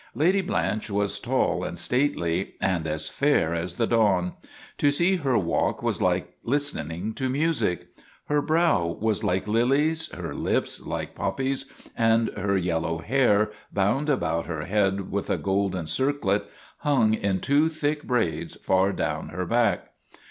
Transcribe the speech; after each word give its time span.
Lady 0.15 0.41
Blanche 0.41 0.89
was 0.89 1.19
tall 1.19 1.63
and 1.63 1.77
stately 1.77 2.55
and 2.59 2.87
as 2.87 3.07
fair 3.07 3.53
as 3.53 3.75
the 3.75 3.85
dawn. 3.85 4.33
To 4.79 4.89
see 4.89 5.17
her 5.17 5.37
walk 5.37 5.83
was 5.83 6.01
like 6.01 6.33
listening 6.43 7.13
to 7.13 7.29
music. 7.29 7.89
Her 8.25 8.41
brow 8.41 8.97
was 8.99 9.23
like 9.23 9.47
lilies, 9.47 10.11
her 10.13 10.33
lips 10.33 10.83
like 10.83 11.13
pop 11.13 11.37
pies, 11.37 11.65
and 11.95 12.31
her 12.35 12.57
yellow 12.57 12.97
hair, 12.97 13.51
bound 13.71 14.09
about 14.09 14.47
her 14.47 14.65
head 14.65 15.11
with 15.11 15.29
a 15.29 15.37
golden 15.37 15.85
circlet, 15.85 16.49
hung 16.77 17.13
in 17.13 17.39
two 17.39 17.69
thick 17.69 18.01
braids 18.01 18.55
far 18.55 18.91
down 18.93 19.29
her 19.29 19.45
back. 19.45 19.89